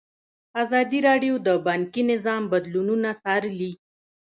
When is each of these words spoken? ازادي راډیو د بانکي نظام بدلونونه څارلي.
ازادي 0.63 0.99
راډیو 1.07 1.33
د 1.47 1.49
بانکي 1.65 2.01
نظام 2.11 2.41
بدلونونه 2.51 3.09
څارلي. 3.21 3.71